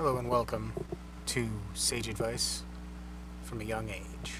[0.00, 0.72] Hello and welcome
[1.26, 2.62] to Sage Advice
[3.42, 4.32] from a Young Age.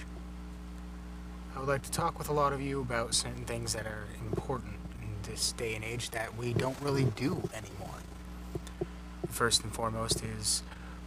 [1.55, 4.07] I would like to talk with a lot of you about certain things that are
[4.23, 7.99] important in this day and age that we don't really do anymore.
[9.29, 10.63] First and foremost is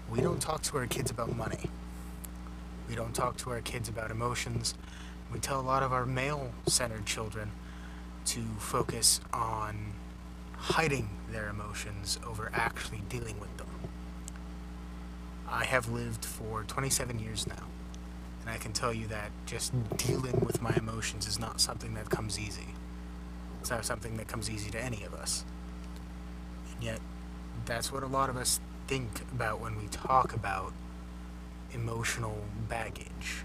[0.08, 1.72] we don't talk to our kids about money.
[2.88, 4.76] We don't talk to our kids about emotions.
[5.32, 7.50] We tell a lot of our male centered children
[8.26, 9.94] to focus on
[10.56, 13.73] hiding their emotions over actually dealing with them.
[15.54, 17.68] I have lived for 27 years now,
[18.42, 22.10] and I can tell you that just dealing with my emotions is not something that
[22.10, 22.74] comes easy.
[23.62, 25.46] It's not something that comes easy to any of us.
[26.74, 27.00] And yet,
[27.66, 30.74] that's what a lot of us think about when we talk about
[31.72, 33.44] emotional baggage.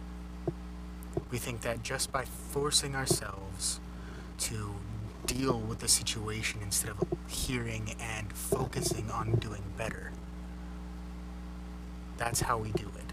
[1.30, 3.80] We think that just by forcing ourselves
[4.38, 4.76] to
[5.26, 10.10] deal with the situation instead of hearing and focusing on doing better.
[12.18, 13.12] That's how we do it.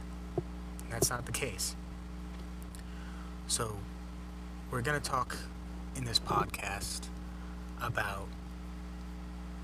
[0.83, 1.75] And that's not the case.
[3.47, 3.77] So,
[4.71, 5.37] we're going to talk
[5.95, 7.07] in this podcast
[7.81, 8.27] about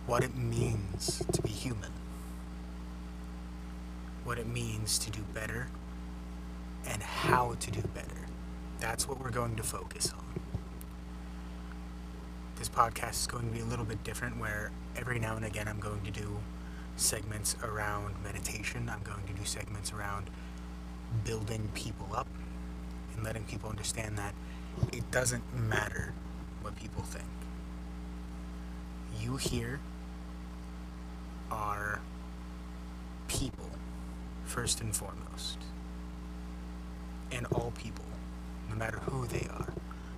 [0.06, 1.92] what it means to be human,
[4.24, 5.68] what it means to do better,
[6.88, 8.28] and how to do better.
[8.80, 10.32] That's what we're going to focus on
[12.62, 15.68] this podcast is going to be a little bit different where every now and again
[15.68, 16.38] I'm going to do
[16.96, 18.90] segments around meditation.
[18.90, 20.30] I'm going to do segments around
[21.26, 22.28] building people up
[23.16, 24.34] and letting people understand that
[24.92, 26.14] it doesn't matter
[26.62, 27.26] what people think.
[29.20, 29.80] You here
[31.52, 32.00] are
[33.28, 33.70] people,
[34.46, 35.58] first and foremost.
[37.32, 38.06] And all people,
[38.70, 39.74] no matter who they are,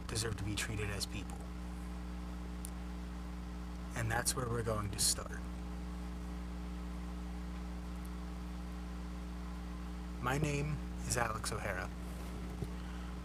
[0.07, 1.37] deserve to be treated as people.
[3.95, 5.39] And that's where we're going to start.
[10.23, 10.77] My name
[11.09, 11.89] is Alex O'Hara.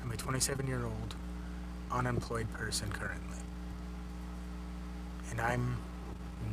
[0.03, 1.15] I'm a 27 year old
[1.93, 3.39] unemployed person currently.
[5.31, 5.77] And I'm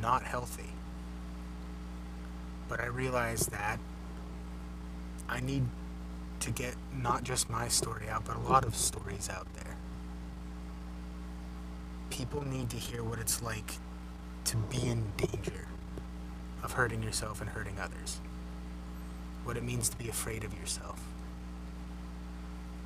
[0.00, 0.70] not healthy.
[2.68, 3.80] But I realize that
[5.28, 5.64] I need
[6.38, 9.76] to get not just my story out, but a lot of stories out there.
[12.10, 13.72] People need to hear what it's like
[14.44, 15.66] to be in danger
[16.62, 18.20] of hurting yourself and hurting others.
[19.46, 21.00] What it means to be afraid of yourself.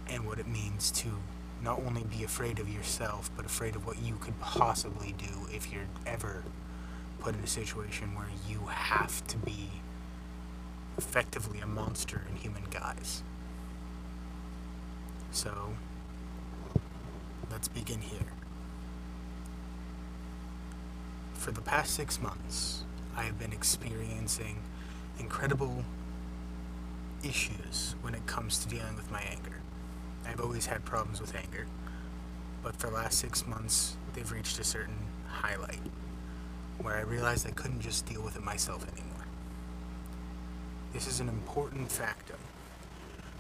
[0.06, 1.08] And what it means to
[1.62, 5.72] not only be afraid of yourself, but afraid of what you could possibly do if
[5.72, 6.44] you're ever
[7.18, 9.70] put in a situation where you have to be
[10.98, 13.22] effectively a monster in human guise.
[15.32, 15.74] So,
[17.50, 18.34] let's begin here.
[21.32, 22.84] For the past six months,
[23.16, 24.58] I have been experiencing
[25.18, 25.84] incredible
[27.22, 29.60] issues when it comes to dealing with my anger.
[30.26, 31.66] I've always had problems with anger,
[32.62, 34.96] but for the last six months, they've reached a certain
[35.28, 35.80] highlight
[36.78, 39.24] where I realized I couldn't just deal with it myself anymore.
[40.92, 42.36] This is an important factor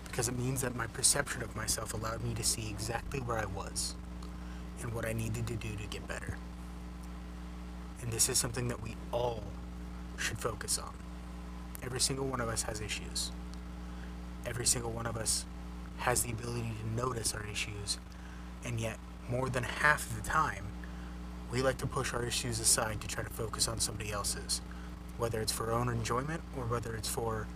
[0.04, 3.46] because it means that my perception of myself allowed me to see exactly where I
[3.46, 3.94] was
[4.82, 6.36] and what I needed to do to get better.
[8.02, 9.42] And this is something that we all
[10.18, 10.92] should focus on.
[11.82, 13.32] Every single one of us has issues.
[14.46, 15.44] Every single one of us
[15.98, 17.98] has the ability to notice our issues,
[18.64, 20.64] and yet, more than half of the time,
[21.50, 24.60] we like to push our issues aside to try to focus on somebody else's,
[25.18, 27.46] whether it's for our own enjoyment or whether it's for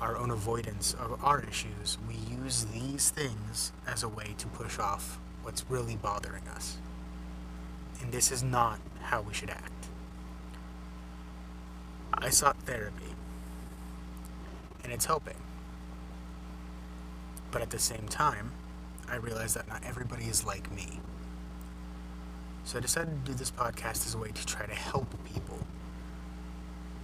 [0.00, 1.98] our own avoidance of our issues.
[2.08, 6.78] We use these things as a way to push off what's really bothering us.
[8.02, 9.70] And this is not how we should act.
[12.12, 13.14] I sought therapy,
[14.82, 15.36] and it's helping.
[17.54, 18.50] But at the same time,
[19.08, 20.98] I realized that not everybody is like me.
[22.64, 25.60] So I decided to do this podcast as a way to try to help people.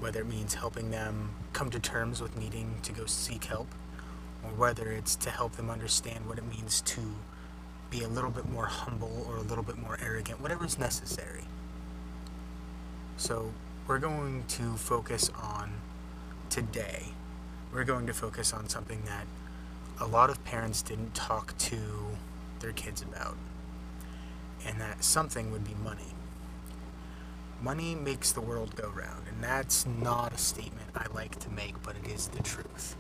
[0.01, 3.69] Whether it means helping them come to terms with needing to go seek help,
[4.43, 7.01] or whether it's to help them understand what it means to
[7.89, 11.45] be a little bit more humble or a little bit more arrogant, whatever is necessary.
[13.19, 13.53] So
[13.87, 15.75] we're going to focus on
[16.49, 17.05] today.
[17.73, 19.27] We're going to focus on something that
[20.01, 21.79] a lot of parents didn't talk to
[22.61, 23.37] their kids about.
[24.67, 26.15] And that something would be money.
[27.63, 31.83] Money makes the world go round, and that's not a statement I like to make,
[31.83, 32.97] but it is the truth.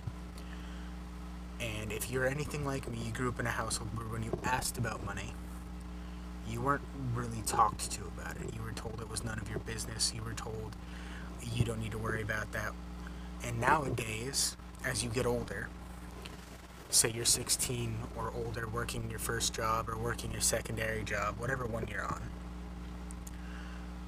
[1.58, 4.38] And if you're anything like me, you grew up in a household where when you
[4.44, 5.32] asked about money,
[6.48, 6.82] you weren't
[7.14, 8.54] really talked to about it.
[8.54, 10.12] You were told it was none of your business.
[10.14, 10.76] You were told
[11.54, 12.72] you don't need to worry about that.
[13.42, 15.68] And nowadays, as you get older,
[16.90, 21.66] say you're 16 or older, working your first job or working your secondary job, whatever
[21.66, 22.22] one you're on,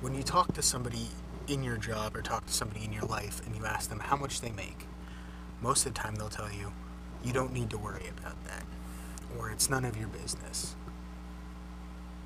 [0.01, 1.07] when you talk to somebody
[1.47, 4.17] in your job or talk to somebody in your life and you ask them how
[4.17, 4.87] much they make,
[5.61, 6.73] most of the time they'll tell you,
[7.25, 8.65] you don't need to worry about that,
[9.39, 10.75] or it's none of your business.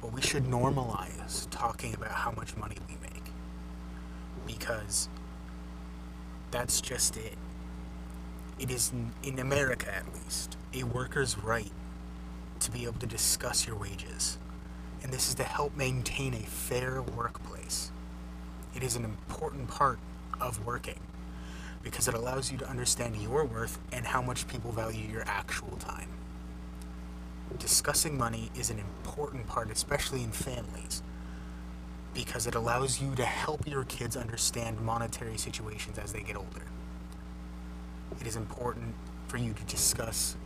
[0.00, 3.30] But we should normalize talking about how much money we make
[4.46, 5.08] because
[6.50, 7.36] that's just it.
[8.58, 8.92] It is,
[9.22, 11.72] in America at least, a worker's right
[12.60, 14.38] to be able to discuss your wages.
[15.02, 17.90] And this is to help maintain a fair workplace.
[18.74, 19.98] It is an important part
[20.40, 21.00] of working
[21.82, 25.76] because it allows you to understand your worth and how much people value your actual
[25.76, 26.08] time.
[27.58, 31.02] Discussing money is an important part, especially in families,
[32.12, 36.62] because it allows you to help your kids understand monetary situations as they get older.
[38.20, 38.94] It is important
[39.28, 40.36] for you to discuss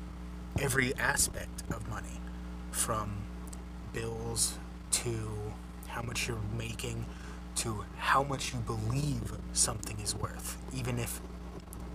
[0.61, 2.21] every aspect of money,
[2.71, 3.13] from
[3.93, 4.59] bills
[4.91, 5.29] to
[5.87, 7.05] how much you're making
[7.57, 11.21] to how much you believe something is worth, even if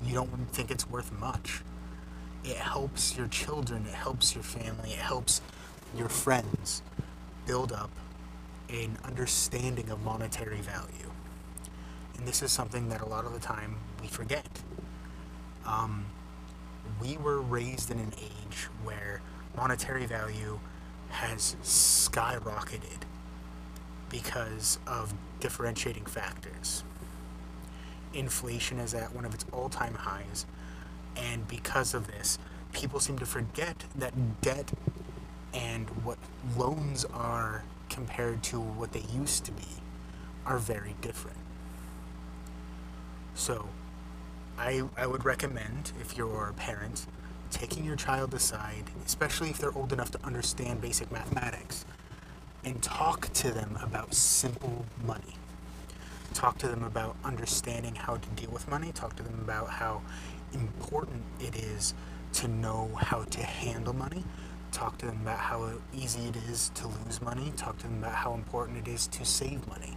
[0.03, 1.61] you don't think it's worth much.
[2.43, 5.41] It helps your children, it helps your family, it helps
[5.97, 6.83] your friends
[7.47, 7.89] build up
[8.69, 11.11] an understanding of monetary value.
[12.17, 14.47] And this is something that a lot of the time we forget.
[15.65, 16.05] Um,
[17.01, 19.21] we were raised in an age where
[19.55, 20.59] monetary value
[21.09, 23.03] has skyrocketed
[24.09, 26.83] because of differentiating factors.
[28.13, 30.45] Inflation is at one of its all time highs,
[31.17, 32.37] and because of this,
[32.73, 34.71] people seem to forget that debt
[35.53, 36.17] and what
[36.57, 39.63] loans are compared to what they used to be
[40.45, 41.37] are very different.
[43.33, 43.67] So,
[44.57, 47.07] I, I would recommend, if you're a parent,
[47.51, 51.85] taking your child aside, especially if they're old enough to understand basic mathematics,
[52.63, 55.35] and talk to them about simple money.
[56.33, 58.91] Talk to them about understanding how to deal with money.
[58.93, 60.01] Talk to them about how
[60.53, 61.93] important it is
[62.33, 64.23] to know how to handle money.
[64.71, 67.53] Talk to them about how easy it is to lose money.
[67.55, 69.95] Talk to them about how important it is to save money.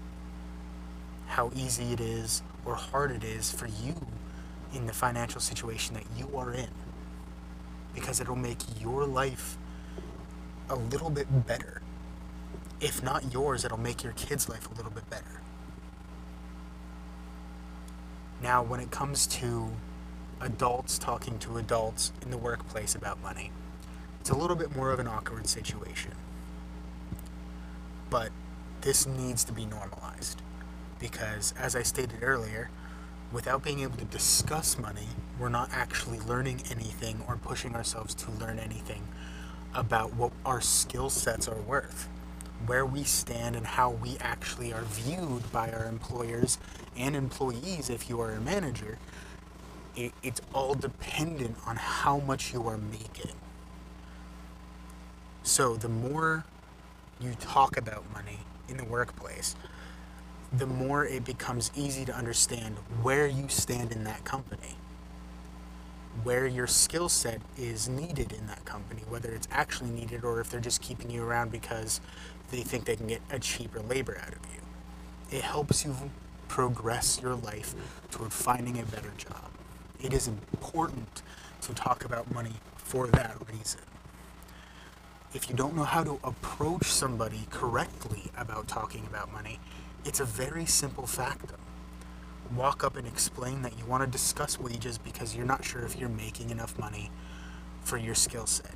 [1.27, 3.95] How easy it is or hard it is for you
[4.75, 6.69] in the financial situation that you are in.
[7.95, 9.57] Because it'll make your life
[10.69, 11.81] a little bit better.
[12.81, 15.41] If not yours, it'll make your kids' life a little bit better.
[18.41, 19.71] Now, when it comes to
[20.41, 23.51] adults talking to adults in the workplace about money,
[24.21, 26.13] it's a little bit more of an awkward situation.
[28.11, 28.31] But
[28.83, 30.41] this needs to be normalized
[31.01, 32.71] because, as I stated earlier,
[33.33, 35.09] without being able to discuss money,
[35.39, 39.07] we're not actually learning anything or pushing ourselves to learn anything
[39.75, 42.09] about what our skill sets are worth,
[42.67, 46.59] where we stand, and how we actually are viewed by our employers
[46.97, 48.99] and employees if you are a manager.
[49.95, 53.33] It, it's all dependent on how much you are making.
[55.43, 56.45] So, the more
[57.21, 59.55] you talk about money in the workplace,
[60.53, 64.77] the more it becomes easy to understand where you stand in that company,
[66.23, 70.49] where your skill set is needed in that company, whether it's actually needed or if
[70.51, 72.01] they're just keeping you around because
[72.51, 75.39] they think they can get a cheaper labor out of you.
[75.39, 75.95] It helps you
[76.49, 77.75] progress your life
[78.11, 79.51] toward finding a better job.
[80.01, 81.23] It is important
[81.61, 83.81] to talk about money for that reason.
[85.35, 89.61] If you don't know how to approach somebody correctly about talking about money,
[90.09, 91.53] it's a very simple fact.
[92.57, 95.99] Walk up and explain that you want to discuss wages because you're not sure if
[95.99, 97.11] you're making enough money
[97.83, 98.73] for your skill set.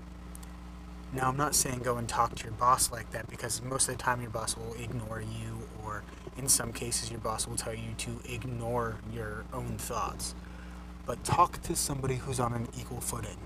[1.10, 3.96] Now, I'm not saying go and talk to your boss like that because most of
[3.96, 6.02] the time your boss will ignore you, or
[6.36, 10.34] in some cases, your boss will tell you to ignore your own thoughts.
[11.06, 13.38] But talk to somebody who's on an equal footing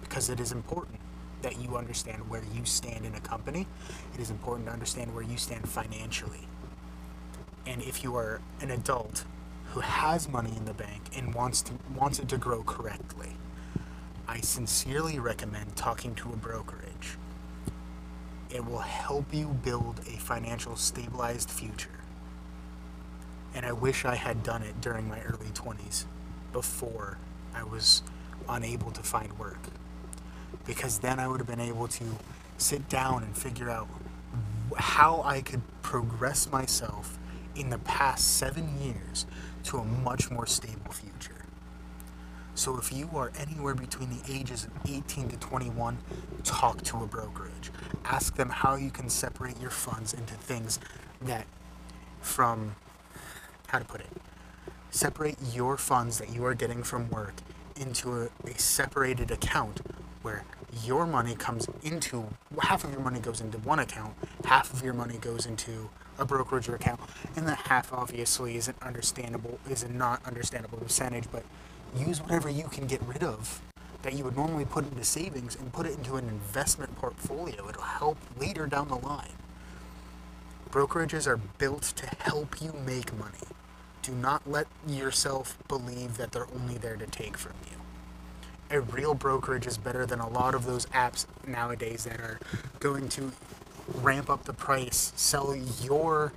[0.00, 1.00] because it is important
[1.42, 3.66] that you understand where you stand in a company.
[4.14, 6.46] It is important to understand where you stand financially
[7.66, 9.24] and if you are an adult
[9.72, 13.30] who has money in the bank and wants to wants it to grow correctly,
[14.28, 17.18] I sincerely recommend talking to a brokerage.
[18.50, 21.90] It will help you build a financial stabilized future.
[23.54, 26.04] And I wish I had done it during my early 20s
[26.52, 27.18] before
[27.54, 28.02] I was
[28.48, 29.58] unable to find work.
[30.66, 32.04] Because then I would have been able to
[32.58, 33.88] sit down and figure out
[34.76, 37.18] how I could progress myself
[37.56, 39.26] in the past seven years
[39.64, 41.44] to a much more stable future.
[42.54, 45.98] So if you are anywhere between the ages of 18 to 21,
[46.44, 47.72] talk to a brokerage.
[48.04, 50.78] Ask them how you can separate your funds into things
[51.22, 51.46] that,
[52.20, 52.76] from,
[53.68, 54.10] how to put it,
[54.90, 57.34] separate your funds that you are getting from work
[57.74, 59.80] into a, a separated account
[60.22, 60.44] where
[60.84, 62.24] your money comes into
[62.62, 66.24] half of your money goes into one account, half of your money goes into a
[66.24, 67.00] brokerage account,
[67.36, 71.44] and the half obviously isn't understandable, is a not understandable percentage, but
[71.96, 73.60] use whatever you can get rid of
[74.02, 77.68] that you would normally put into savings and put it into an investment portfolio.
[77.68, 79.32] It'll help later down the line.
[80.70, 83.38] Brokerages are built to help you make money.
[84.02, 87.78] Do not let yourself believe that they're only there to take from you.
[88.70, 92.38] A real brokerage is better than a lot of those apps nowadays that are
[92.80, 93.32] going to
[93.92, 96.32] ramp up the price, sell your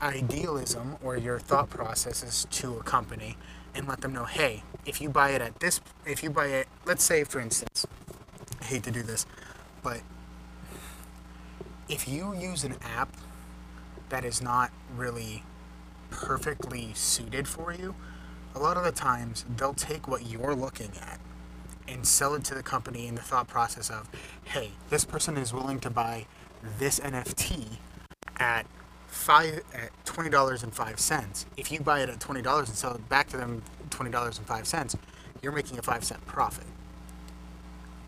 [0.00, 3.36] idealism or your thought processes to a company
[3.74, 6.68] and let them know, hey, if you buy it at this, if you buy it,
[6.86, 7.86] let's say for instance,
[8.60, 9.26] I hate to do this,
[9.82, 10.00] but
[11.88, 13.14] if you use an app
[14.08, 15.42] that is not really
[16.10, 17.94] perfectly suited for you,
[18.54, 21.20] a lot of the times they'll take what you're looking at
[21.86, 24.08] and sell it to the company in the thought process of,
[24.44, 26.26] hey, this person is willing to buy
[26.78, 27.66] this NFT
[28.38, 28.66] at
[29.06, 31.46] five at twenty dollars and five cents.
[31.56, 34.38] If you buy it at twenty dollars and sell it back to them twenty dollars
[34.38, 34.96] and five cents,
[35.42, 36.66] you're making a five cent profit.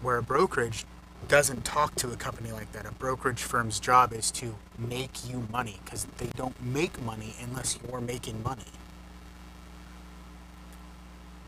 [0.02, 0.84] Where a brokerage
[1.26, 2.86] doesn't talk to a company like that.
[2.86, 7.78] A brokerage firm's job is to make you money because they don't make money unless
[7.82, 8.62] you're making money.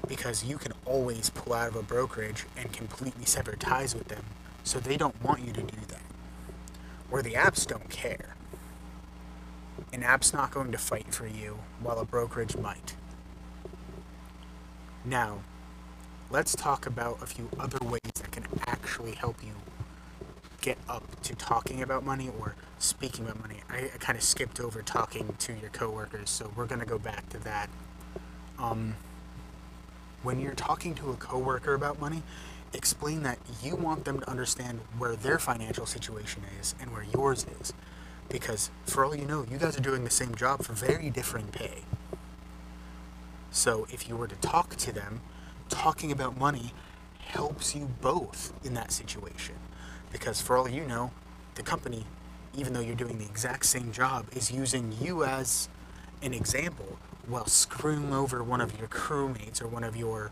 [0.09, 4.25] Because you can always pull out of a brokerage and completely sever ties with them,
[4.65, 5.90] so they don't want you to do.
[7.11, 8.37] Where the apps don't care.
[9.93, 12.95] An app's not going to fight for you, while a brokerage might.
[15.05, 15.41] Now,
[16.31, 19.53] let's talk about a few other ways that can actually help you
[20.61, 23.57] get up to talking about money or speaking about money.
[23.69, 26.99] I, I kind of skipped over talking to your coworkers, so we're going to go
[26.99, 27.69] back to that.
[28.59, 28.95] Um,
[30.23, 32.23] when you're talking to a coworker about money,
[32.73, 37.47] explain that you want them to understand where their financial situation is and where yours
[37.61, 37.73] is.
[38.29, 41.49] Because for all you know, you guys are doing the same job for very differing
[41.49, 41.83] pay.
[43.51, 45.21] So if you were to talk to them,
[45.69, 46.73] talking about money
[47.19, 49.57] helps you both in that situation.
[50.13, 51.11] Because for all you know,
[51.57, 52.05] the company,
[52.57, 55.69] even though you're doing the exact same job, is using you as
[56.23, 60.31] an example while screwing over one of your crewmates or one of your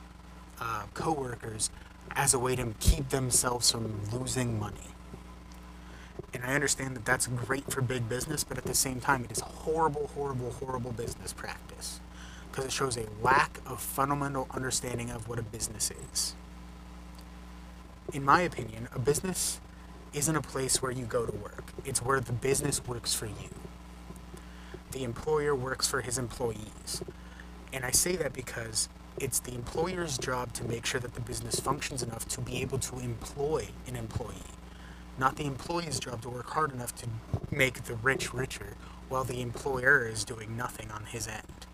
[0.60, 1.70] uh, coworkers
[2.12, 4.94] as a way to keep themselves from losing money.
[6.34, 9.32] And I understand that that's great for big business, but at the same time, it
[9.32, 12.00] is horrible, horrible, horrible business practice
[12.50, 16.34] because it shows a lack of fundamental understanding of what a business is.
[18.12, 19.60] In my opinion, a business
[20.12, 23.50] isn't a place where you go to work, it's where the business works for you.
[24.92, 27.02] The employer works for his employees.
[27.72, 28.88] And I say that because
[29.20, 32.78] it's the employer's job to make sure that the business functions enough to be able
[32.78, 34.54] to employ an employee
[35.18, 37.08] not the employee's job to work hard enough to
[37.50, 38.76] make the rich richer
[39.08, 41.66] while the employer is doing nothing on his end.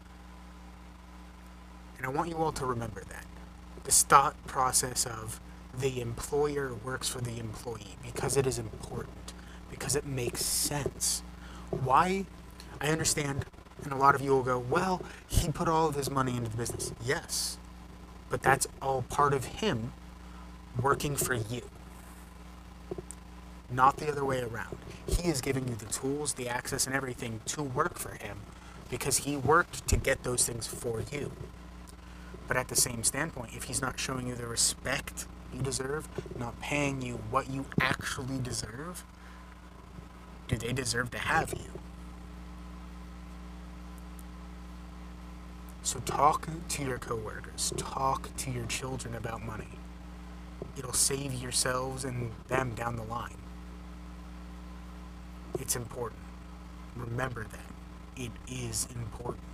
[1.99, 3.27] And I want you all to remember that.
[3.85, 5.41] The thought process of
[5.79, 9.35] the employer works for the employee because it is important,
[9.71, 11.23] because it makes sense.
[11.71, 12.25] Why?
[12.81, 13.45] I understand,
[13.83, 16.51] and a lot of you will go, well, he put all of his money into
[16.51, 16.93] the business.
[17.05, 17.59] Yes,
[18.31, 19.93] but that's all part of him
[20.81, 21.63] working for you
[23.71, 24.79] not the other way around.
[25.07, 28.39] He is giving you the tools, the access, and everything to work for him
[28.91, 31.33] because he worked to get those things for you.
[32.47, 36.61] But at the same standpoint, if he's not showing you the respect you deserve, not
[36.61, 39.05] paying you what you actually deserve,
[40.49, 41.81] do they deserve to have you?
[45.85, 49.69] So talk to your coworkers, talk to your children about money.
[50.79, 53.37] It'll save yourselves and them down the line.
[55.61, 56.23] It's important.
[56.97, 58.21] Remember that.
[58.21, 59.45] It is important.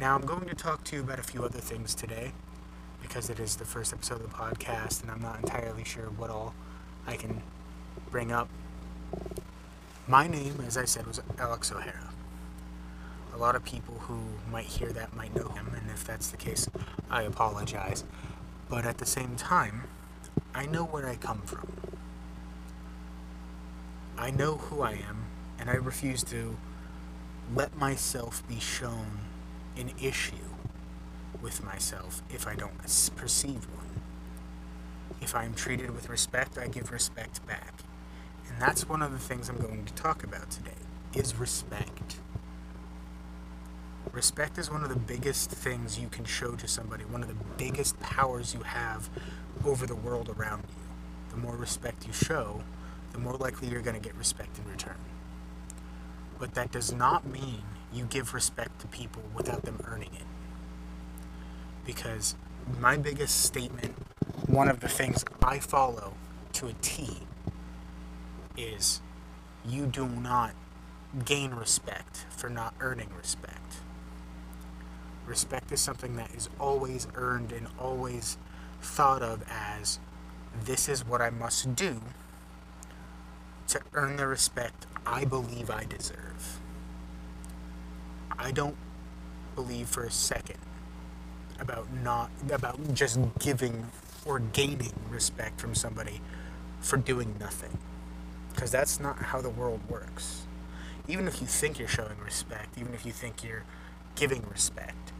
[0.00, 2.32] Now, I'm going to talk to you about a few other things today
[3.00, 6.30] because it is the first episode of the podcast and I'm not entirely sure what
[6.30, 6.52] all
[7.06, 7.42] I can
[8.10, 8.48] bring up.
[10.06, 12.10] My name, as I said, was Alex O'Hara.
[13.32, 14.18] A lot of people who
[14.52, 16.68] might hear that might know him, and if that's the case,
[17.10, 18.04] I apologize.
[18.68, 19.84] But at the same time,
[20.54, 21.72] I know where I come from.
[24.18, 25.24] I know who I am,
[25.58, 26.58] and I refuse to
[27.54, 29.20] let myself be shown
[29.74, 30.52] an issue
[31.40, 32.78] with myself if I don't
[33.16, 34.02] perceive one.
[35.22, 37.72] If I'm treated with respect, I give respect back.
[38.54, 40.70] And that's one of the things I'm going to talk about today
[41.12, 42.18] is respect.
[44.12, 47.44] Respect is one of the biggest things you can show to somebody, one of the
[47.56, 49.10] biggest powers you have
[49.64, 50.82] over the world around you.
[51.30, 52.62] The more respect you show,
[53.12, 54.98] the more likely you're going to get respect in return.
[56.38, 60.26] But that does not mean you give respect to people without them earning it.
[61.84, 62.36] Because
[62.80, 63.96] my biggest statement,
[64.46, 66.14] one of the things I follow
[66.52, 67.18] to a T,
[68.56, 69.00] is
[69.64, 70.54] you do not
[71.24, 73.76] gain respect for not earning respect.
[75.26, 78.36] Respect is something that is always earned and always
[78.82, 79.98] thought of as
[80.64, 82.00] this is what I must do
[83.68, 86.60] to earn the respect I believe I deserve.
[88.38, 88.76] I don't
[89.54, 90.58] believe for a second
[91.58, 93.86] about not about just giving
[94.26, 96.20] or gaining respect from somebody
[96.80, 97.78] for doing nothing
[98.54, 100.46] because that's not how the world works.
[101.08, 103.64] Even if you think you're showing respect, even if you think you're
[104.14, 105.12] giving respect,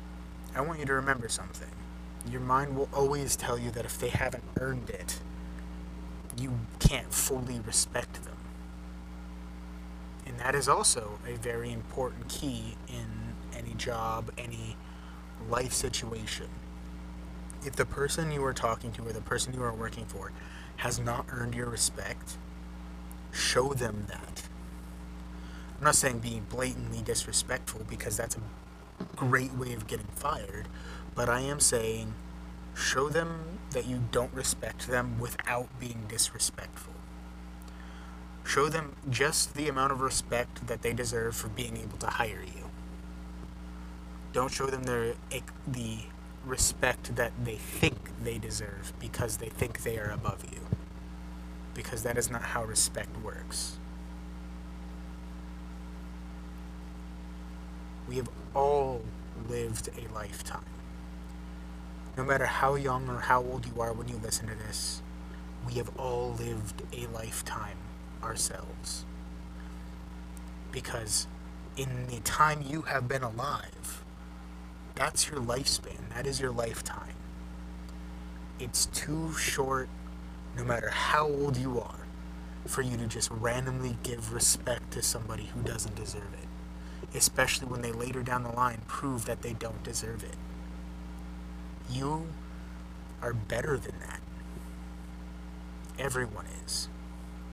[0.54, 1.68] I want you to remember something.
[2.30, 5.20] Your mind will always tell you that if they haven't earned it,
[6.38, 8.36] you can't fully respect them.
[10.26, 14.76] And that is also a very important key in any job, any
[15.50, 16.46] life situation.
[17.66, 20.32] If the person you are talking to or the person you are working for
[20.76, 22.36] has not earned your respect,
[23.34, 24.44] show them that.
[25.78, 30.68] I'm not saying being blatantly disrespectful because that's a great way of getting fired,
[31.14, 32.14] but I am saying
[32.74, 36.94] show them that you don't respect them without being disrespectful.
[38.44, 42.42] Show them just the amount of respect that they deserve for being able to hire
[42.44, 42.70] you.
[44.32, 45.14] Don't show them their,
[45.66, 45.98] the
[46.44, 50.63] respect that they think they deserve because they think they are above you.
[51.74, 53.78] Because that is not how respect works.
[58.08, 59.02] We have all
[59.48, 60.64] lived a lifetime.
[62.16, 65.02] No matter how young or how old you are when you listen to this,
[65.66, 67.78] we have all lived a lifetime
[68.22, 69.04] ourselves.
[70.70, 71.26] Because
[71.76, 74.04] in the time you have been alive,
[74.94, 76.10] that's your lifespan.
[76.14, 77.14] That is your lifetime.
[78.60, 79.88] It's too short,
[80.56, 82.06] no matter how old you are,
[82.66, 87.16] for you to just randomly give respect to somebody who doesn't deserve it.
[87.16, 90.36] Especially when they later down the line prove that they don't deserve it.
[91.90, 92.26] You
[93.22, 94.20] are better than that.
[95.98, 96.46] Everyone